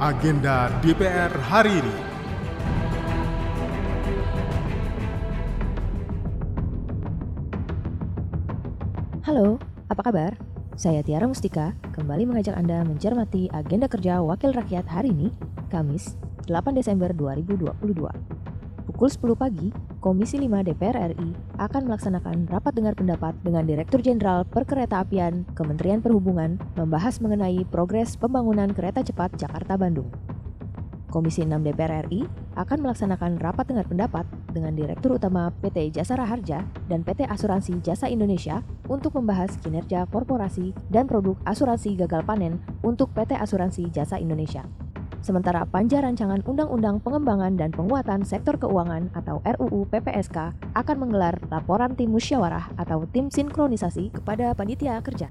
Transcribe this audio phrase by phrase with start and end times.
[0.00, 1.96] Agenda DPR hari ini.
[9.20, 9.60] Halo,
[9.92, 10.40] apa kabar?
[10.72, 15.28] Saya Tiara Mustika, kembali mengajak Anda mencermati agenda kerja Wakil Rakyat hari ini,
[15.68, 16.16] Kamis,
[16.48, 18.40] 8 Desember 2022.
[18.90, 19.70] Pukul 10 pagi,
[20.02, 21.30] Komisi 5 DPR RI
[21.62, 28.66] akan melaksanakan rapat dengar pendapat dengan Direktur Jenderal Perkeretaapian Kementerian Perhubungan membahas mengenai progres pembangunan
[28.74, 30.10] kereta cepat Jakarta-Bandung.
[31.06, 32.26] Komisi 6 DPR RI
[32.58, 38.10] akan melaksanakan rapat dengar pendapat dengan Direktur Utama PT Jasara Harja dan PT Asuransi Jasa
[38.10, 38.58] Indonesia
[38.90, 44.66] untuk membahas kinerja korporasi dan produk asuransi gagal panen untuk PT Asuransi Jasa Indonesia.
[45.20, 51.92] Sementara Panja Rancangan Undang-Undang Pengembangan dan Penguatan Sektor Keuangan atau RUU PPSK akan menggelar laporan
[51.92, 55.28] tim musyawarah atau tim sinkronisasi kepada panitia kerja.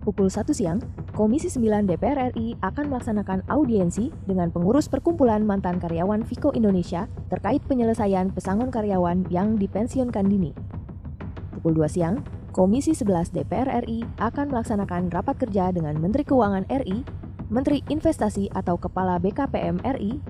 [0.00, 0.80] Pukul 1 siang,
[1.12, 7.60] Komisi 9 DPR RI akan melaksanakan audiensi dengan pengurus perkumpulan mantan karyawan Viko Indonesia terkait
[7.68, 10.56] penyelesaian pesangon karyawan yang dipensiunkan dini.
[11.52, 12.24] Pukul 2 siang,
[12.56, 17.04] Komisi 11 DPR RI akan melaksanakan rapat kerja dengan Menteri Keuangan RI,
[17.48, 20.20] Menteri Investasi atau Kepala BKPM RI,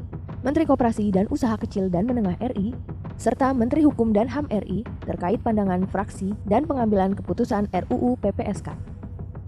[0.47, 2.79] Menteri Koperasi dan Usaha Kecil dan Menengah RI,
[3.19, 8.71] serta Menteri Hukum dan HAM RI terkait pandangan fraksi dan pengambilan keputusan RUU PPSK.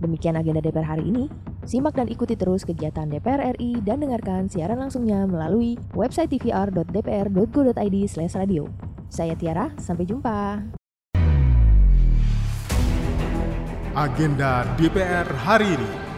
[0.03, 1.31] Demikian agenda DPR hari ini.
[1.63, 7.97] Simak dan ikuti terus kegiatan DPR RI dan dengarkan siaran langsungnya melalui website tvr.dpr.go.id
[8.35, 8.67] radio.
[9.07, 10.59] Saya Tiara, sampai jumpa.
[13.95, 16.10] Agenda DPR hari ini.